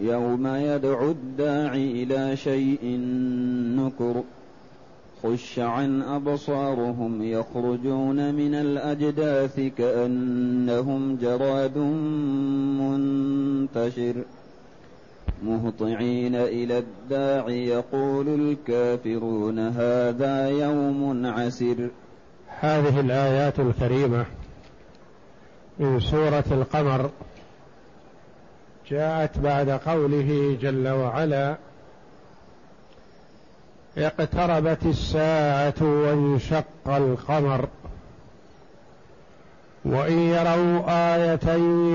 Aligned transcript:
يوم 0.00 0.46
يدعو 0.46 1.10
الداعي 1.10 2.02
إلى 2.02 2.36
شيء 2.36 2.98
نكر 3.76 4.22
خش 5.22 5.58
عن 5.58 6.02
أبصارهم 6.02 7.22
يخرجون 7.22 8.34
من 8.34 8.54
الأجداث 8.54 9.60
كأنهم 9.78 11.16
جراد 11.16 11.78
منتشر 12.78 14.14
مهطعين 15.42 16.34
إلى 16.34 16.78
الداعي 16.78 17.66
يقول 17.66 18.28
الكافرون 18.28 19.58
هذا 19.58 20.48
يوم 20.48 21.26
عسر 21.26 21.88
هذه 22.60 23.00
الآيات 23.00 23.60
الكريمة 23.60 24.26
من 25.78 26.00
سورة 26.00 26.44
القمر 26.50 27.10
جاءت 28.90 29.38
بعد 29.38 29.70
قوله 29.70 30.58
جل 30.60 30.88
وعلا 30.88 31.56
اقتربت 33.98 34.86
الساعة 34.86 35.74
وانشق 35.80 36.64
القمر 36.88 37.68
وإن 39.84 40.18
يروا 40.18 40.82
آية 40.88 41.48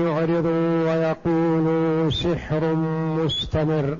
يعرضوا 0.04 0.92
ويقولوا 0.92 2.10
سحر 2.10 2.74
مستمر 3.18 3.98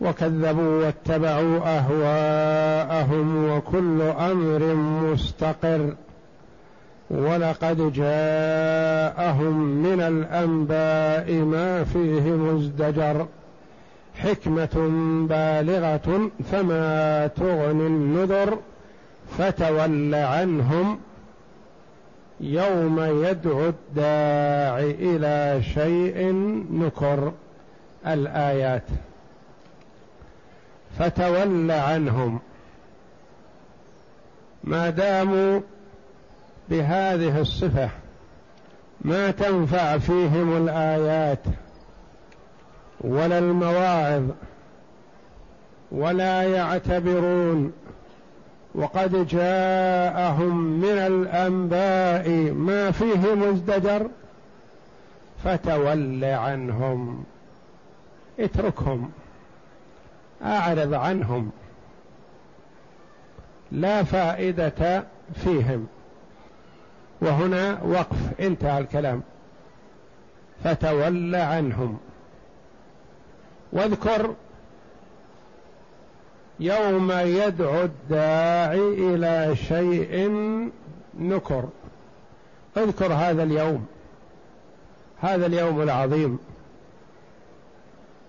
وكذبوا 0.00 0.84
واتبعوا 0.84 1.58
أهواءهم 1.78 3.50
وكل 3.50 4.02
أمر 4.02 4.74
مستقر. 4.74 5.94
ولقد 7.10 7.92
جاءهم 7.92 9.54
من 9.58 10.00
الأنباء 10.00 11.32
ما 11.32 11.84
فيه 11.84 12.20
مزدجر. 12.20 13.26
حكمة 14.14 14.88
بالغة 15.28 16.30
فما 16.52 17.26
تغني 17.26 17.86
النذر 17.86 18.58
فتول 19.38 20.14
عنهم 20.14 20.98
يوم 22.40 23.00
يدعو 23.00 23.68
الداع 23.68 24.78
إلى 24.78 25.62
شيء 25.62 26.32
نكر. 26.72 27.32
الآيات. 28.06 28.86
فتول 30.98 31.70
عنهم. 31.70 32.40
ما 34.64 34.90
داموا 34.90 35.60
بهذه 36.70 37.40
الصفة 37.40 37.90
ما 39.00 39.30
تنفع 39.30 39.98
فيهم 39.98 40.56
الآيات 40.56 41.42
ولا 43.00 43.38
المواعظ 43.38 44.22
ولا 45.92 46.42
يعتبرون 46.42 47.72
وقد 48.74 49.26
جاءهم 49.26 50.80
من 50.80 50.98
الأنباء 50.98 52.52
ما 52.52 52.90
فيه 52.90 53.34
مزدجر 53.34 54.08
فتول 55.44 56.24
عنهم 56.24 57.24
اتركهم 58.40 59.10
أعرض 60.42 60.94
عنهم 60.94 61.50
لا 63.72 64.02
فائدة 64.02 65.04
فيهم 65.34 65.86
وهنا 67.20 67.82
وقف 67.82 68.40
انتهى 68.40 68.78
الكلام. 68.78 69.22
فتول 70.64 71.34
عنهم. 71.34 71.98
واذكر 73.72 74.34
يوم 76.60 77.12
يدعو 77.12 77.82
الداعي 77.82 79.14
إلى 79.14 79.56
شيء 79.56 80.30
نكر. 81.18 81.64
اذكر 82.76 83.12
هذا 83.12 83.42
اليوم. 83.42 83.86
هذا 85.20 85.46
اليوم 85.46 85.82
العظيم. 85.82 86.38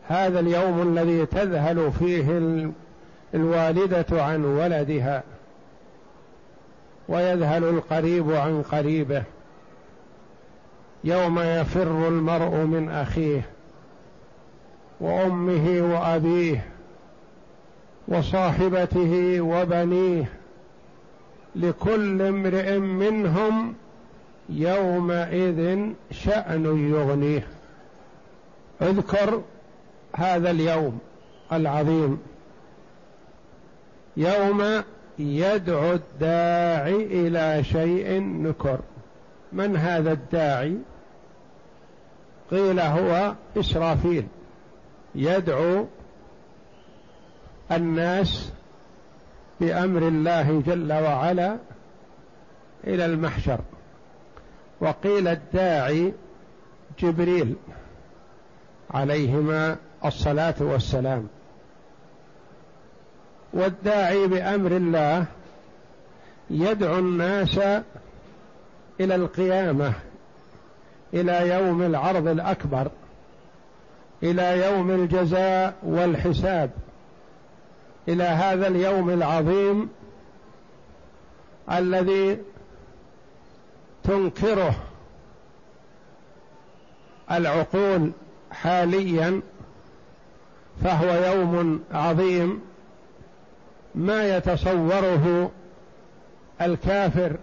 هذا 0.08 0.40
اليوم 0.40 0.82
الذي 0.82 1.26
تذهل 1.26 1.92
فيه 1.92 2.40
الوالدة 3.34 4.24
عن 4.24 4.46
ولدها. 4.46 5.24
ويذهل 7.10 7.64
القريب 7.64 8.32
عن 8.32 8.62
قريبه 8.62 9.24
يوم 11.04 11.40
يفر 11.40 12.08
المرء 12.08 12.56
من 12.56 12.90
أخيه 12.90 13.50
وأمه 15.00 15.94
وأبيه 15.94 16.68
وصاحبته 18.08 19.42
وبنيه 19.42 20.30
لكل 21.56 22.22
امرئ 22.22 22.78
منهم 22.78 23.76
يومئذ 24.50 25.90
شأن 26.12 26.92
يغنيه. 26.94 27.48
اذكر 28.82 29.42
هذا 30.16 30.52
اليوم 30.52 31.00
العظيم. 31.52 32.20
يوم 34.18 34.84
يدعو 35.20 35.94
الداعي 35.94 36.96
إلى 36.96 37.64
شيء 37.64 38.22
نكر. 38.22 38.80
من 39.54 39.78
هذا 39.78 40.12
الداعي؟ 40.12 40.78
قيل 42.52 42.80
هو 42.80 43.34
إسرافيل. 43.58 44.28
يدعو 45.16 45.86
الناس 47.72 48.52
بأمر 49.60 50.08
الله 50.08 50.64
جل 50.68 50.94
وعلا 50.94 51.58
إلى 52.84 53.06
المحشر. 53.06 53.60
وقيل 54.82 55.28
الداعي 55.28 56.14
جبريل 57.00 57.56
عليهما 58.92 59.76
الصلاة 60.06 60.56
والسلام. 60.60 61.28
والداعي 63.58 64.28
بأمر 64.28 64.72
الله 64.72 65.26
يدعو 66.50 67.00
الناس 67.00 67.58
إلى 69.00 69.16
القيامة 69.16 69.94
إلى 71.14 71.50
يوم 71.50 71.82
العرض 71.82 72.28
الأكبر 72.28 72.92
إلى 74.24 74.66
يوم 74.66 74.92
الجزاء 74.92 75.74
والحساب. 75.84 76.70
إلى 78.08 78.24
هذا 78.24 78.68
اليوم 78.68 79.10
العظيم 79.10 79.90
الذي 81.72 82.38
تنكره 84.04 84.76
العقول 87.32 88.12
حاليا 88.52 89.42
فهو 90.84 91.34
يوم 91.34 91.84
عظيم. 91.92 92.62
ما 93.98 94.38
يتصوره 94.38 95.52
الكافر 96.62 97.36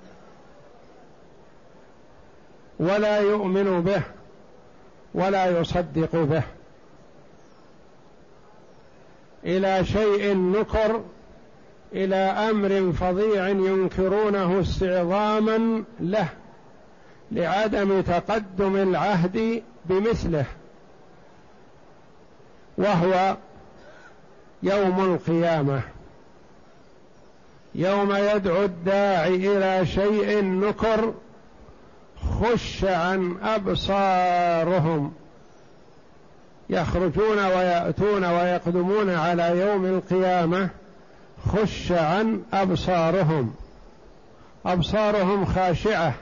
ولا 2.78 3.18
يؤمن 3.18 3.82
به 3.82 4.02
ولا 5.14 5.60
يصدق 5.60 6.16
به. 6.16 6.42
إلى 9.44 9.84
شيء 9.84 10.36
نكر 10.36 11.02
إلى 11.92 12.16
أمر 12.16 12.92
فظيع 12.92 13.48
ينكرونه 13.48 14.60
استعظاما 14.60 15.84
له 16.00 16.28
لعدم 17.32 18.00
تقدم 18.00 18.76
العهد 18.76 19.62
بمثله. 19.84 20.44
وهو 22.78 23.36
يوم 24.62 25.14
القيامة. 25.14 25.93
يوم 27.74 28.14
يدعو 28.16 28.64
الداعي 28.64 29.34
إلى 29.34 29.86
شيء 29.86 30.44
نكر 30.44 31.14
خش 32.40 32.84
عن 32.84 33.36
أبصارهم. 33.42 35.12
يخرجون 36.70 37.38
ويأتون 37.38 38.24
ويقدمون 38.24 39.10
على 39.10 39.60
يوم 39.60 39.86
القيامة 39.86 40.68
خش 41.52 41.92
عن 41.92 42.42
أبصارهم. 42.52 43.54
أبصارهم 44.66 45.44
خاشعة 45.44 46.14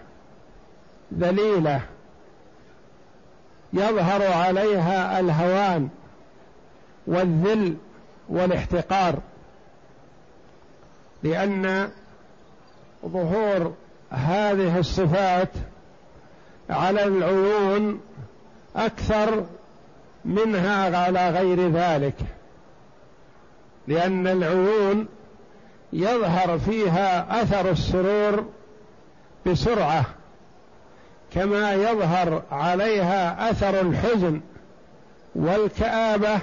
ذليلة. 1.19 1.81
يظهر 3.73 4.33
عليها 4.33 5.21
الهوان 5.21 5.89
والذل 7.07 7.77
والاحتقار. 8.29 9.19
لأن 11.23 11.91
ظهور 13.07 13.75
هذه 14.11 14.79
الصفات 14.79 15.49
على 16.71 17.05
العيون 17.05 18.01
أكثر 18.77 19.45
منها 20.25 20.99
على 20.99 21.31
غير 21.31 21.71
ذلك 21.71 22.15
لأن 23.89 24.27
العيون 24.27 25.07
يظهر 25.93 26.59
فيها 26.59 27.43
أثر 27.43 27.71
السرور 27.71 28.45
بسرعة 29.47 30.05
كما 31.35 31.75
يظهر 31.75 32.43
عليها 32.53 33.51
أثر 33.51 33.81
الحزن 33.81 34.41
والكآبة 35.35 36.39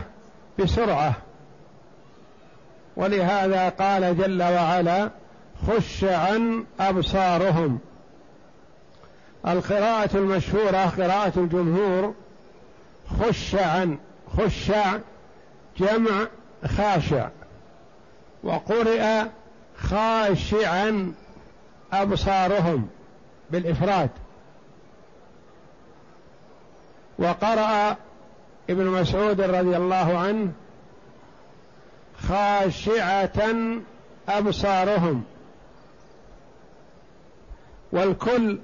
بسرعة. 0.60 1.14
ولهذا 2.96 3.70
قال 3.70 4.18
جل 4.18 4.44
وعلا 4.44 5.10
خش 5.68 6.04
عن 6.04 6.66
أبصارهم. 6.80 7.80
القراءة 9.48 10.18
المشهورة 10.18 10.86
قراءة 10.86 11.40
الجمهور 11.40 12.14
خش 13.20 13.56
عن 13.56 13.98
خشع 14.38 14.98
جمع 15.78 16.28
خاشع 16.78 17.30
وقرئ 18.44 19.24
خاشعا 19.78 21.14
أبصارهم 21.94 22.88
بالإفراد. 23.52 24.10
وقرأ 27.20 27.96
ابن 28.70 28.86
مسعود 28.86 29.42
رضي 29.42 29.78
الله 29.78 30.18
عنه 30.18 30.52
خاشعة 32.28 33.54
أبصارهم. 34.30 35.24
والكل 37.92 38.60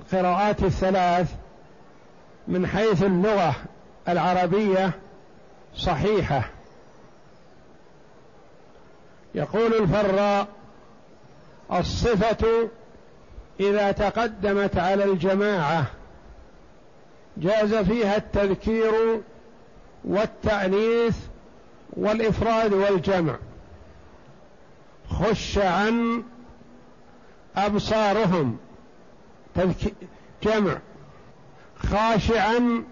القراءات 0.00 0.62
الثلاث 0.62 1.34
من 2.48 2.66
حيث 2.66 3.02
اللغة 3.02 3.54
العربية 4.08 4.90
صحيحة. 5.76 6.50
يقول 9.34 9.74
الفراء 9.74 10.46
الصفة 11.72 12.68
إذا 13.60 13.92
تقدمت 13.92 14.76
على 14.76 15.04
الجماعة 15.04 15.86
جاز 17.36 17.74
فيها 17.74 18.16
التذكير 18.16 19.20
والتأنيث 20.04 21.16
والإفراد 21.96 22.72
والجمع 22.72 23.36
خش 25.10 25.58
عن 25.58 26.22
أبصارهم. 27.56 28.56
جمع. 30.42 30.78
خاشعا 31.76 32.84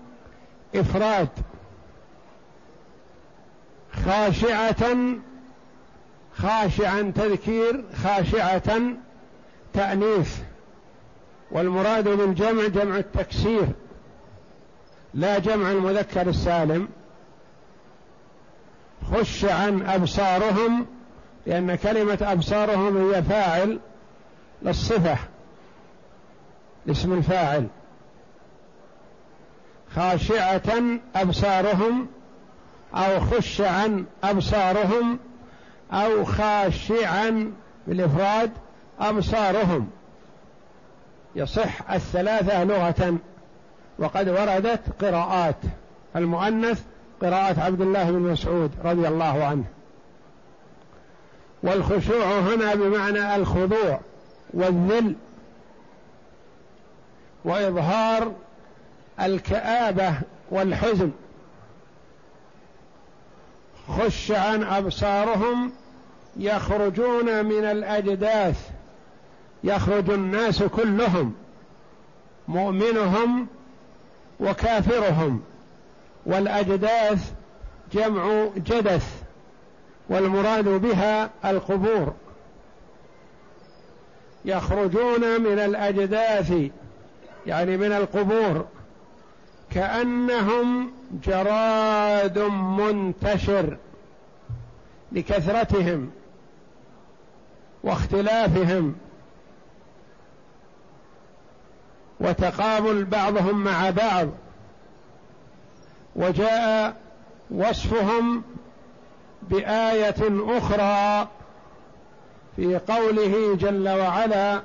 إفراد. 0.74 1.28
خاشعة 4.04 4.96
خاشعا 6.36 7.12
تذكير 7.14 7.84
خاشعة 8.04 8.80
تأنيث. 9.72 10.38
والمراد 11.50 12.08
بالجمع 12.08 12.66
جمع 12.66 12.96
التكسير 12.96 13.68
لا 15.14 15.38
جمع 15.38 15.70
المذكر 15.70 16.28
السالم. 16.28 16.88
خش 19.12 19.44
عن 19.44 19.82
أبصارهم 19.82 20.86
لأن 21.46 21.74
كلمة 21.74 22.18
أبصارهم 22.22 23.10
هي 23.12 23.22
فاعل 23.22 23.78
للصفة 24.62 25.16
اسم 26.90 27.12
الفاعل. 27.12 27.66
خاشعة 29.96 30.98
أبصارهم 31.16 32.06
أو 32.94 33.20
خش 33.20 33.60
عن 33.60 34.04
أبصارهم 34.24 35.18
أو 35.92 36.24
خاشعا 36.24 37.52
بالإفراد 37.86 38.50
أبصارهم. 39.00 39.90
يصح 41.36 41.90
الثلاثة 41.90 42.64
لغة 42.64 43.18
وقد 43.98 44.28
وردت 44.28 44.80
قراءات 45.04 45.56
المؤنث 46.16 46.82
قراءة 47.22 47.60
عبد 47.60 47.80
الله 47.80 48.10
بن 48.10 48.18
مسعود 48.18 48.70
رضي 48.84 49.08
الله 49.08 49.44
عنه. 49.44 49.64
والخشوع 51.62 52.38
هنا 52.38 52.74
بمعنى 52.74 53.36
الخضوع 53.36 54.00
والذل 54.54 55.14
وإظهار 57.44 58.32
الكآبة 59.20 60.14
والحزن. 60.50 61.10
خش 63.88 64.30
عن 64.30 64.62
أبصارهم 64.62 65.72
يخرجون 66.36 67.44
من 67.44 67.64
الأجداث 67.64 68.70
يخرج 69.64 70.10
الناس 70.10 70.62
كلهم 70.62 71.34
مؤمنهم 72.48 73.46
وكافرهم. 74.40 75.42
والأجداث 76.28 77.32
جمع 77.92 78.48
جدث 78.56 79.22
والمراد 80.08 80.68
بها 80.68 81.30
القبور. 81.44 82.14
يخرجون 84.44 85.40
من 85.40 85.58
الأجداث 85.58 86.52
يعني 87.46 87.76
من 87.76 87.92
القبور 87.92 88.66
كأنهم 89.70 90.90
جراد 91.24 92.38
منتشر 92.78 93.76
لكثرتهم 95.12 96.10
واختلافهم 97.82 98.94
وتقابل 102.20 103.04
بعضهم 103.04 103.64
مع 103.64 103.90
بعض. 103.90 104.28
وجاء 106.18 106.96
وصفهم 107.50 108.42
بآية 109.42 110.16
أخرى 110.58 111.28
في 112.56 112.78
قوله 112.88 113.54
جل 113.54 113.88
وعلا 113.88 114.62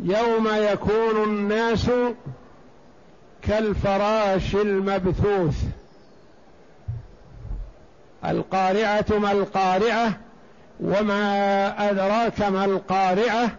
يوم 0.00 0.48
يكون 0.52 1.24
الناس 1.24 1.90
كالفراش 3.42 4.54
المبثوث. 4.54 5.62
القارعة 8.24 9.04
ما 9.10 9.32
القارعة 9.32 10.12
وما 10.80 11.90
أدراك 11.90 12.42
ما 12.42 12.64
القارعة 12.64 13.50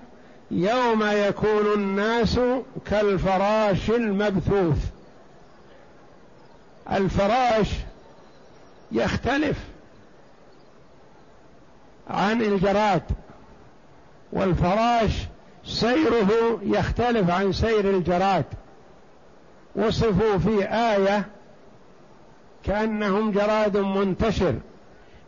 يوم 0.51 1.03
يكون 1.03 1.73
الناس 1.75 2.39
كالفراش 2.85 3.89
المبثوث. 3.89 4.96
الفراش 6.91 7.69
يختلف 8.91 9.57
عن 12.09 12.41
الجراد 12.41 13.03
والفراش 14.33 15.11
سيره 15.65 16.59
يختلف 16.63 17.29
عن 17.29 17.51
سير 17.51 17.89
الجراد. 17.89 18.45
وصفوا 19.75 20.37
في 20.37 20.65
آية 20.65 21.25
كأنهم 22.63 23.31
جراد 23.31 23.77
منتشر 23.77 24.55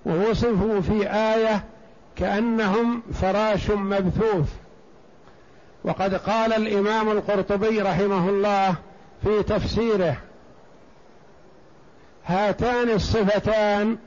ووصفوا 0.05 0.81
في 0.81 1.09
آية 1.09 1.63
كأنهم 2.15 3.01
فراش 3.13 3.69
مبثوث. 3.69 4.49
وقد 5.83 6.15
قال 6.15 6.53
الإمام 6.53 7.11
القرطبي 7.11 7.81
رحمه 7.81 8.29
الله 8.29 8.75
في 9.23 9.43
تفسيره 9.43 10.17
هاتان 12.29 12.89
الصفتان 12.89 13.97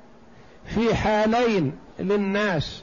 في 0.67 0.95
حالين 0.95 1.73
للناس 1.99 2.83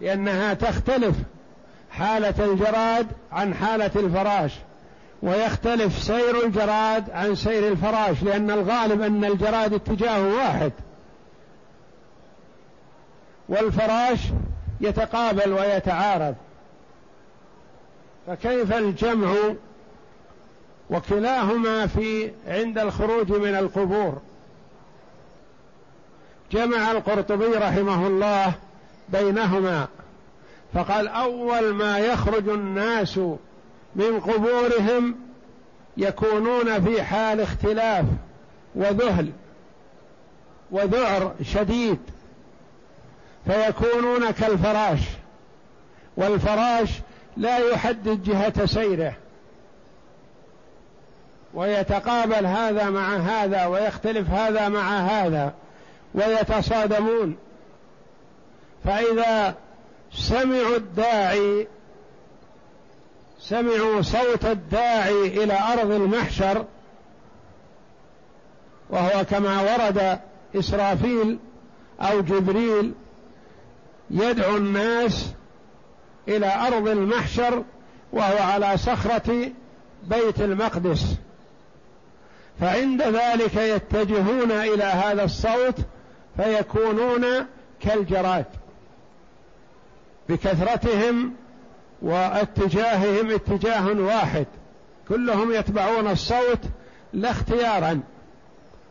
لأنها 0.00 0.54
تختلف 0.54 1.16
حالة 1.90 2.44
الجراد 2.44 3.06
عن 3.32 3.54
حالة 3.54 3.90
الفراش 3.96 4.52
ويختلف 5.22 5.98
سير 5.98 6.44
الجراد 6.46 7.10
عن 7.10 7.34
سير 7.34 7.68
الفراش 7.68 8.22
لأن 8.22 8.50
الغالب 8.50 9.02
أن 9.02 9.24
الجراد 9.24 9.74
اتجاهه 9.74 10.34
واحد. 10.34 10.72
والفراش 13.48 14.18
يتقابل 14.80 15.52
ويتعارض. 15.52 16.34
فكيف 18.26 18.72
الجمع 18.72 19.34
وكلاهما 20.90 21.86
في 21.86 22.30
عند 22.46 22.78
الخروج 22.78 23.32
من 23.32 23.54
القبور. 23.54 24.18
جمع 26.52 26.90
القرطبي 26.90 27.46
رحمه 27.46 28.06
الله 28.06 28.52
بينهما 29.08 29.88
فقال 30.74 31.08
أول 31.08 31.74
ما 31.74 31.98
يخرج 31.98 32.48
الناس 32.48 33.18
من 33.96 34.20
قبورهم 34.20 35.16
يكونون 35.96 36.84
في 36.84 37.02
حال 37.02 37.40
اختلاف 37.40 38.04
وذهل 38.74 39.32
وذعر 40.70 41.34
شديد 41.42 41.98
فيكونون 43.46 44.30
كالفراش 44.30 45.00
والفراش 46.16 46.90
لا 47.36 47.58
يحدد 47.58 48.22
جهة 48.22 48.66
سيره. 48.66 49.14
ويتقابل 51.54 52.46
هذا 52.46 52.90
مع 52.90 53.16
هذا 53.16 53.66
ويختلف 53.66 54.30
هذا 54.30 54.68
مع 54.68 54.98
هذا 54.98 55.52
ويتصادمون. 56.14 57.36
فإذا 58.84 59.54
سمعوا 60.12 60.76
الداعي 60.76 61.66
سمعوا 63.40 64.02
صوت 64.02 64.44
الداعي 64.44 65.44
إلى 65.44 65.58
أرض 65.72 65.90
المحشر 65.90 66.64
وهو 68.90 69.24
كما 69.24 69.60
ورد 69.60 70.18
إسرافيل 70.56 71.38
أو 72.00 72.20
جبريل 72.20 72.94
يدعو 74.10 74.56
الناس 74.56 75.26
إلى 76.28 76.54
أرض 76.66 76.88
المحشر 76.88 77.64
وهو 78.12 78.38
على 78.38 78.76
صخرة 78.76 79.52
بيت 80.02 80.40
المقدس. 80.40 81.16
فعند 82.60 83.02
ذلك 83.02 83.56
يتجهون 83.56 84.50
إلى 84.50 84.84
هذا 84.84 85.24
الصوت 85.24 85.76
فيكونون 86.36 87.26
كالجراد. 87.80 88.46
بكثرتهم 90.28 91.32
واتجاههم 92.02 93.30
اتجاه 93.30 93.86
واحد. 93.86 94.46
كلهم 95.08 95.52
يتبعون 95.52 96.06
الصوت 96.06 96.58
لا 97.12 97.30
اختيارا. 97.30 98.00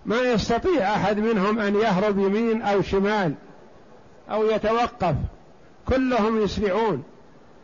ما 0.05 0.21
يستطيع 0.21 0.95
أحد 0.95 1.19
منهم 1.19 1.59
أن 1.59 1.75
يهرب 1.75 2.19
يمين 2.19 2.61
أو 2.61 2.81
شمال 2.81 3.33
أو 4.31 4.45
يتوقف. 4.45 5.15
كلهم 5.87 6.43
يسرعون. 6.43 7.03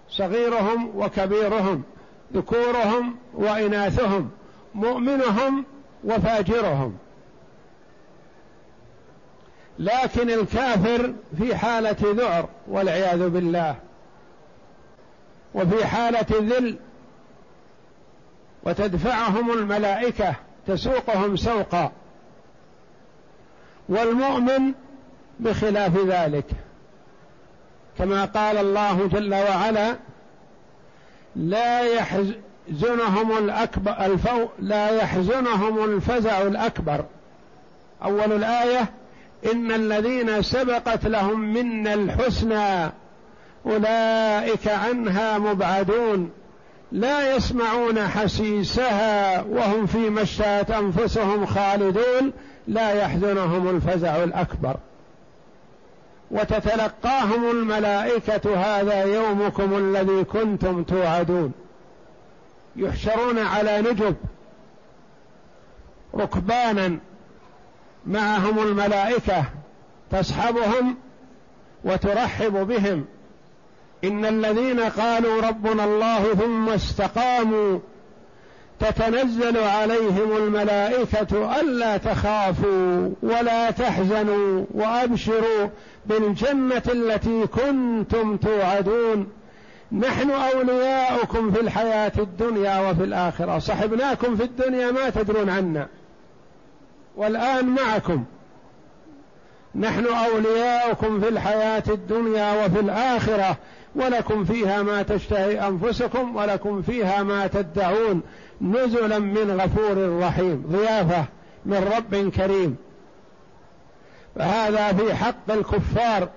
صغيرهم 0.10 0.92
وكبيرهم. 0.96 1.84
ذكورهم 2.34 3.16
وإناثهم. 3.34 4.30
مؤمنهم 4.76 5.66
وفاجرهم. 6.06 6.98
لكن 9.80 10.30
الكافر 10.30 11.14
في 11.38 11.56
حالة 11.56 11.98
ذعر 12.02 12.50
والعياذ 12.68 13.30
بالله 13.30 13.76
وفي 15.54 15.86
حالة 15.86 16.26
ذل 16.32 16.78
وتدفعهم 18.64 19.52
الملائكة 19.52 20.36
تسوقهم 20.68 21.36
سوقا. 21.36 21.92
والمؤمن 23.90 24.74
بخلاف 25.40 25.98
ذلك 25.98 26.46
كما 27.98 28.26
قال 28.26 28.58
الله 28.58 29.08
جل 29.08 29.34
وعلا 29.34 29.96
لا 31.36 31.82
يحز 31.82 32.34
يحزنهم 32.68 33.38
الأكبر 33.38 34.06
الفو 34.06 34.48
لا 34.60 34.90
يحزنهم 34.90 35.84
الفزع 35.84 36.42
الأكبر. 36.42 37.06
أول 38.04 38.32
الآية 38.34 38.90
إن 39.54 39.72
الذين 39.72 40.42
سبقت 40.42 41.06
لهم 41.06 41.40
منا 41.40 41.94
الحسنى 41.94 42.92
أولئك 43.66 44.68
عنها 44.68 45.38
مبعدون. 45.38 46.30
لا 46.92 47.36
يسمعون 47.36 48.08
حسيسها 48.08 49.42
وهم 49.42 49.86
فيما 49.86 50.22
اشتهت 50.22 50.72
أنفسهم 50.72 51.46
خالدون. 51.46 52.34
لا 52.68 52.92
يحزنهم 52.92 53.70
الفزع 53.70 54.24
الأكبر. 54.24 54.76
وتتلقاهم 56.32 57.52
الملائكة 57.52 58.56
هذا 58.56 59.04
يومكم 59.04 59.78
الذي 59.78 60.24
كنتم 60.24 60.84
توعدون. 60.84 61.52
يحشرون 62.75 63.39
على 63.39 63.82
نجب 63.82 64.15
ركبانا 66.15 66.98
معهم 68.05 68.60
الملائكة 68.60 69.44
تصحبهم 70.12 70.96
وترحب 71.84 72.53
بهم. 72.67 73.05
إن 74.03 74.25
الذين 74.25 74.79
قالوا 74.79 75.41
ربنا 75.41 75.84
الله 75.84 76.34
ثم 76.34 76.70
استقاموا 76.70 77.79
تتنزل 78.79 79.58
عليهم 79.58 80.38
الملائكة 80.38 81.60
ألا 81.62 81.98
تخافوا 81.98 83.10
ولا 83.24 83.72
تحزنوا 83.72 84.65
وأبشروا 84.72 85.70
بالجنة 86.05 86.84
التي 86.88 87.48
كنتم 87.48 88.38
توعدون. 88.38 89.27
نحن 89.92 90.32
أولياؤكم 90.32 91.51
في 91.51 91.62
الحياة 91.62 92.12
الدنيا 92.18 92.89
وفي 92.89 93.04
الآخرة. 93.04 93.60
صحبناكم 93.60 94.36
في 94.36 94.44
الدنيا 94.44 94.92
ما 94.92 95.10
تدرون 95.10 95.50
عنا. 95.50 95.88
والآن 97.15 97.65
معكم. 97.65 98.24
نحن 99.75 100.06
أولياؤكم 100.06 101.22
في 101.22 101.30
الحياة 101.30 101.84
الدنيا 101.88 102.65
وفي 102.65 102.80
الآخرة. 102.80 103.58
ولكم 103.96 104.46
فيها 104.46 104.84
ما 104.84 105.01
تشتهي 105.01 105.68
أنفسكم 105.68 106.36
ولكم 106.36 106.82
فيها 106.82 107.24
ما 107.24 107.48
تدعون. 107.48 108.22
نزلا 108.62 109.20
من 109.20 109.62
غفور 109.62 110.20
رحيم. 110.20 110.65
ضيافة 110.72 111.25
من 111.65 111.94
رب 111.98 112.30
كريم. 112.30 112.75
فهذا 114.36 114.94
في 114.94 115.13
حق 115.13 115.51
الكفار. 115.51 116.30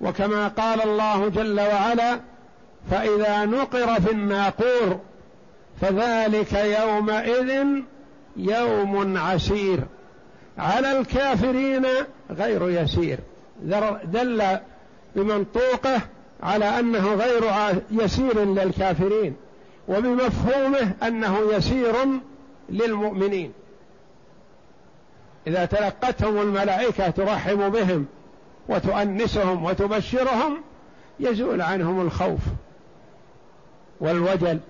وكما 0.00 0.48
قال 0.48 0.82
الله 0.82 1.28
جل 1.28 1.60
وعلا 1.60 2.20
فإذا 2.90 3.44
نقر 3.44 4.00
في 4.00 4.12
الناقور 4.12 5.00
فذلك 5.80 6.52
يومئذ 6.52 7.66
يوم 8.36 9.18
عسير. 9.18 9.80
على 10.58 10.98
الكافرين 10.98 11.86
غير 12.30 12.70
يسير. 12.70 13.18
دل 14.04 14.58
بمنطوقه 15.16 16.00
على 16.42 16.64
أنه 16.64 17.14
غير 17.14 17.44
يسير 17.90 18.44
للكافرين 18.44 19.36
وبمفهومه 19.88 20.92
أنه 21.02 21.38
يسير 21.52 21.94
للمؤمنين. 22.70 23.52
إذا 25.46 25.64
تلقتهم 25.64 26.40
الملائكة 26.40 27.10
ترحب 27.10 27.72
بهم 27.72 28.06
وتؤنسهم 28.68 29.64
وتبشرهم 29.64 30.60
يزول 31.20 31.62
عنهم 31.62 32.00
الخوف 32.00 32.40
والوجل. 34.00 34.60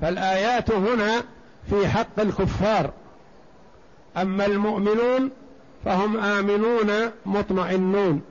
فالآيات 0.00 0.70
هنا 0.70 1.22
في 1.70 1.88
حق 1.88 2.20
الكفار. 2.20 2.90
أما 4.16 4.46
المؤمنون 4.46 5.30
فهم 5.84 6.16
آمنون 6.16 7.10
مطمئنون. 7.26 8.22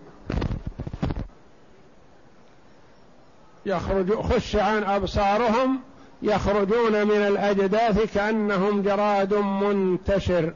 يخرج 3.65 4.13
خش 4.13 4.55
عن 4.55 4.83
أبصارهم 4.83 5.79
يخرجون 6.21 7.07
من 7.07 7.27
الأجداث 7.27 8.13
كأنهم 8.13 8.81
جراد 8.81 9.33
منتشر. 9.33 10.53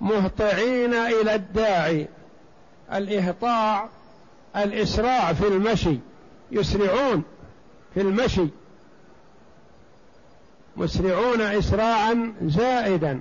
مهطعين 0.00 0.94
إلى 0.94 1.34
الداعي. 1.34 2.08
الإهطاع 2.92 3.88
الإسراع 4.56 5.32
في 5.32 5.48
المشي. 5.48 5.98
يسرعون 6.50 7.22
في 7.94 8.00
المشي. 8.00 8.46
مسرعون 10.76 11.40
اسراعا 11.40 12.32
زائدا. 12.42 13.20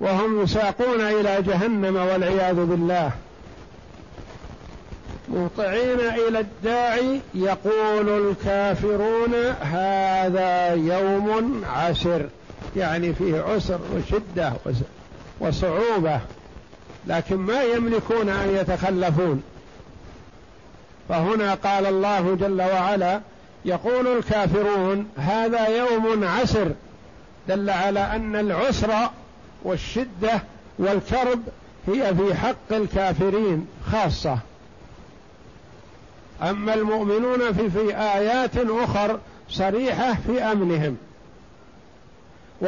وهم 0.00 0.42
يساقون 0.42 1.00
إلى 1.00 1.42
جهنم 1.42 1.96
والعياذ 1.96 2.54
بالله. 2.54 3.10
مهطعين 5.28 6.00
إلى 6.00 6.40
الداعي 6.40 7.20
يقول 7.34 8.08
الكافرون 8.08 9.34
هذا 9.60 10.74
يوم 10.74 11.62
عسر. 11.64 12.28
يعني 12.76 13.14
فيه 13.14 13.40
عسر 13.40 13.80
وشدة 13.96 14.52
وصعوبة 15.44 16.20
لكن 17.06 17.36
ما 17.36 17.62
يملكون 17.62 18.28
أن 18.28 18.48
يتخلفون. 18.54 19.42
فهنا 21.08 21.54
قال 21.54 21.86
الله 21.86 22.34
جل 22.34 22.62
وعلا 22.62 23.20
يقول 23.64 24.06
الكافرون 24.06 25.08
هذا 25.16 25.66
يوم 25.66 26.24
عسر. 26.24 26.70
دل 27.48 27.70
على 27.70 28.00
أن 28.00 28.36
العسر 28.36 28.94
والشدة 29.62 30.42
والكرب 30.78 31.40
هي 31.86 32.14
في 32.14 32.34
حق 32.34 32.72
الكافرين 32.72 33.66
خاصة. 33.92 34.38
أما 36.42 36.74
المؤمنون 36.74 37.52
في 37.52 37.70
في 37.70 37.96
آيات 37.96 38.56
أخر 38.56 39.18
صريحة 39.50 40.14
في 40.26 40.42
أمنهم. 40.42 40.96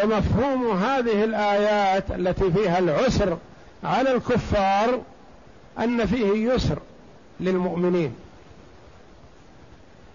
ومفهوم 0.03 0.71
هذه 0.71 1.25
الآيات 1.25 2.11
التي 2.11 2.51
فيها 2.51 2.79
العسر 2.79 3.39
على 3.85 4.13
الكفار 4.13 5.01
أن 5.79 6.07
فيه 6.07 6.53
يسر 6.53 6.79
للمؤمنين. 7.41 8.15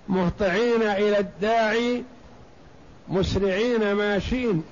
مهطعين 0.10 0.82
إلى 0.82 1.20
الداعي 1.20 2.04
مسرعين 3.10 3.94
ماشين 3.94 4.64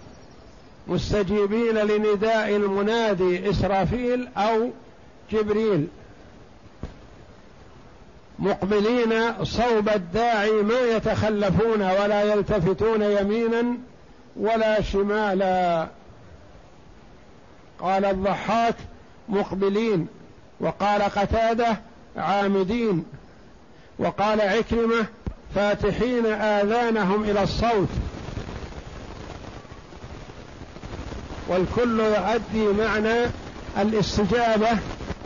مستجيبين 0.87 1.75
لنداء 1.75 2.55
المنادي 2.55 3.49
إسرافيل 3.49 4.27
أو 4.37 4.69
جبريل. 5.31 5.87
مقبلين 8.39 9.43
صوب 9.43 9.89
الداعي 9.89 10.51
ما 10.51 10.79
يتخلفون 10.79 11.81
ولا 11.81 12.23
يلتفتون 12.23 13.01
يمينا 13.01 13.77
ولا 14.39 14.81
شمالا 14.81 15.87
قال 17.79 18.05
الضحاك 18.05 18.75
مقبلين 19.29 20.07
وقال 20.59 21.01
قتادة 21.01 21.77
عامدين 22.17 23.03
وقال 23.99 24.41
عكرمة 24.41 25.05
فاتحين 25.55 26.25
آذانهم 26.25 27.23
إلى 27.23 27.43
الصوت. 27.43 27.89
والكل 31.47 31.99
يؤدي 31.99 32.67
معنى 32.83 33.25
الاستجابة 33.77 34.69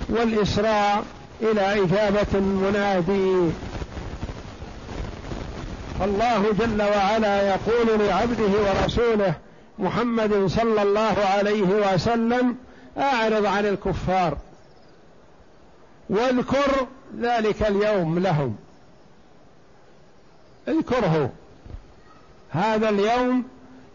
والاسراع 0.10 1.01
إلى 1.41 1.84
إجابة 1.84 2.27
المنادي. 2.34 3.51
الله 6.01 6.51
جل 6.59 6.81
وعلا 6.81 7.41
يقول 7.50 8.00
لعبده 8.00 8.51
ورسوله 8.62 9.33
محمد 9.79 10.45
صلى 10.47 10.81
الله 10.81 11.15
عليه 11.25 11.93
وسلم 11.93 12.55
أعرض 12.97 13.45
عن 13.45 13.65
الكفار 13.65 14.38
واذكر 16.09 16.88
ذلك 17.19 17.62
اليوم 17.62 18.19
لهم. 18.19 18.55
اذكره. 20.67 21.29
هذا 22.51 22.89
اليوم 22.89 23.43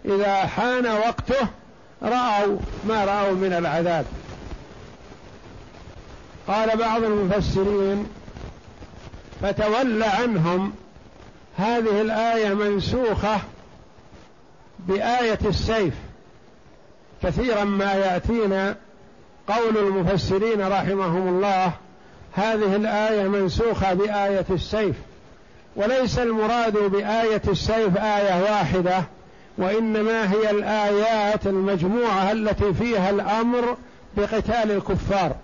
إذا 0.04 0.34
حان 0.34 0.86
وقته 0.86 1.48
رأوا 2.02 2.58
ما 2.88 3.04
رأوا 3.04 3.34
من 3.34 3.52
العذاب. 3.52 4.06
قال 6.48 6.76
بعض 6.76 7.02
المفسرين 7.02 8.06
فتول 9.42 10.02
عنهم 10.02 10.72
هذه 11.58 12.00
الآية 12.00 12.54
منسوخة 12.54 13.40
بآية 14.78 15.38
السيف. 15.44 15.94
كثيرا 17.22 17.64
ما 17.64 17.92
يأتينا 17.92 18.76
قول 19.48 19.78
المفسرين 19.78 20.60
رحمهم 20.68 21.28
الله 21.28 21.72
هذه 22.32 22.76
الآية 22.76 23.28
منسوخة 23.28 23.94
بآية 23.94 24.44
السيف. 24.50 24.96
وليس 25.76 26.18
المراد 26.18 26.78
بآية 26.78 27.42
السيف 27.48 27.96
آية 27.96 28.42
واحدة 28.42 29.02
وإنما 29.58 30.32
هي 30.32 30.50
الآيات 30.50 31.46
المجموعة 31.46 32.32
التي 32.32 32.74
فيها 32.74 33.10
الأمر 33.10 33.76
بقتال 34.16 34.70
الكفار. 34.70 35.36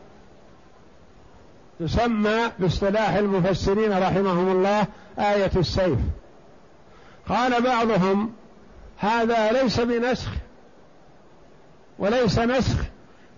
تسمى 1.81 2.53
باصطلاح 2.59 3.15
المفسرين 3.15 3.99
رحمهم 3.99 4.53
الله 4.53 4.87
آية 5.19 5.51
السيف. 5.57 5.99
قال 7.29 7.63
بعضهم 7.63 8.33
هذا 8.99 9.53
ليس 9.53 9.81
بنسخ 9.81 10.29
وليس 11.99 12.39
نسخ 12.39 12.79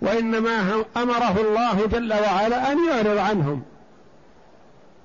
وإنما 0.00 0.84
أمره 0.96 1.40
الله 1.40 1.86
جل 1.86 2.12
وعلا 2.12 2.72
أن 2.72 2.78
يعرض 2.88 3.18
عنهم. 3.18 3.62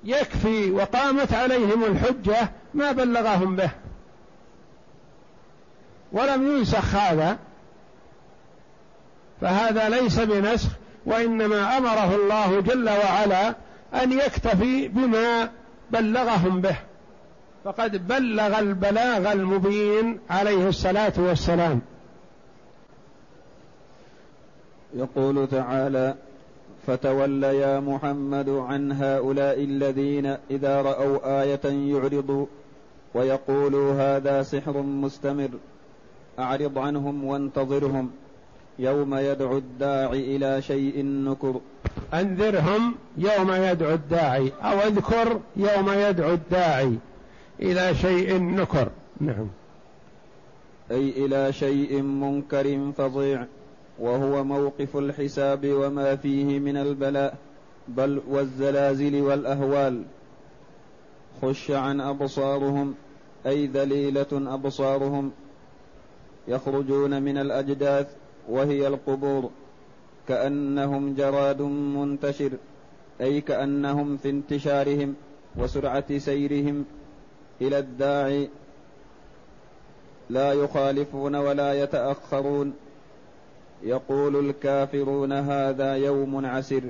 يكفي 0.04 0.70
وقامت 0.70 1.34
عليهم 1.34 1.84
الحجة 1.84 2.50
ما 2.74 2.92
بلغهم 2.92 3.56
به. 3.56 3.70
ولم 6.12 6.56
ينسخ 6.56 6.94
هذا 6.94 7.38
فهذا 9.40 9.88
ليس 9.88 10.20
بنسخ 10.20 10.68
وإنما 11.06 11.78
أمره 11.78 12.14
الله 12.14 12.60
جل 12.60 12.88
وعلا 12.88 13.54
أن 13.94 14.12
يكتفي 14.12 14.88
بما 14.88 15.50
بلغهم 15.90 16.60
به. 16.60 16.76
فقد 17.64 18.08
بلغ 18.08 18.58
البلاغ 18.58 19.32
المبين 19.32 20.18
عليه 20.30 20.68
الصلاة 20.68 21.12
والسلام. 21.16 21.80
يقول 24.94 25.48
تعالى 25.48 26.14
فتول 26.86 27.44
يا 27.44 27.80
محمد 27.80 28.48
عن 28.48 28.92
هؤلاء 28.92 29.64
الذين 29.64 30.36
إذا 30.50 30.82
رأوا 30.82 31.42
آية 31.42 31.92
يعرضوا 31.94 32.46
ويقولوا 33.14 33.92
هذا 33.92 34.42
سحر 34.42 34.82
مستمر. 34.82 35.50
أعرض 36.38 36.78
عنهم 36.78 37.24
وانتظرهم. 37.24 38.10
يوم 38.78 39.14
يدعو 39.14 39.58
الداعي 39.58 40.36
إلى 40.36 40.62
شيء 40.62 41.04
نكر. 41.04 41.60
أنذرهم 42.14 42.94
يوم 43.18 43.52
يدعو 43.52 43.94
الداعي 43.94 44.52
أو 44.62 44.78
أذكر 44.78 45.40
يوم 45.56 45.90
يدعو 45.90 46.34
الداعي 46.34 46.98
إلى 47.60 47.94
شيء 47.94 48.38
نكر. 48.42 48.88
نعم. 49.20 49.48
أي 50.90 51.24
إلى 51.26 51.52
شيء 51.52 52.02
منكر 52.02 52.92
فظيع 52.96 53.46
وهو 53.98 54.44
موقف 54.44 54.96
الحساب 54.96 55.66
وما 55.66 56.16
فيه 56.16 56.58
من 56.58 56.76
البلاء 56.76 57.36
بل 57.88 58.22
والزلازل 58.28 59.22
والأهوال. 59.22 60.02
خش 61.42 61.70
عن 61.70 62.00
أبصارهم 62.00 62.94
أي 63.46 63.66
ذليلة 63.66 64.26
أبصارهم. 64.32 65.30
يخرجون 66.48 67.22
من 67.22 67.38
الأجداث 67.38 68.06
وهي 68.48 68.86
القبور 68.86 69.50
كأنهم 70.28 71.14
جراد 71.14 71.62
منتشر 71.62 72.50
أي 73.20 73.40
كأنهم 73.40 74.16
في 74.16 74.30
انتشارهم 74.30 75.14
وسرعة 75.56 76.18
سيرهم 76.18 76.84
إلى 77.60 77.78
الداعي. 77.78 78.48
لا 80.30 80.52
يخالفون 80.52 81.34
ولا 81.34 81.82
يتأخرون. 81.82 82.72
يقول 83.82 84.48
الكافرون 84.48 85.32
هذا 85.32 85.94
يوم 85.94 86.46
عسر 86.46 86.82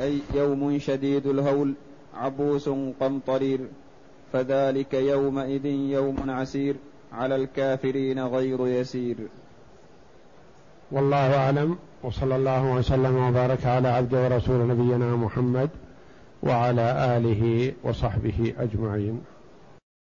أي 0.00 0.18
يوم 0.34 0.78
شديد 0.78 1.26
الهول 1.26 1.74
عبوس 2.14 2.68
قمطرير. 3.00 3.60
فذلك 4.32 4.94
يومئذ 4.94 5.66
يوم 5.66 6.30
عسير 6.30 6.76
على 7.12 7.36
الكافرين 7.36 8.26
غير 8.26 8.66
يسير. 8.68 9.16
والله 10.92 11.36
أعلم 11.36 11.76
وصلى 12.02 12.36
الله 12.36 12.72
وسلم 12.72 13.16
وبارك 13.16 13.66
على 13.66 13.88
عبد 13.88 14.14
ورسول 14.14 14.68
نبينا 14.68 15.16
محمد 15.16 15.70
وعلى 16.42 17.16
آله 17.16 17.72
وصحبه 17.84 18.54
أجمعين. 18.58 19.20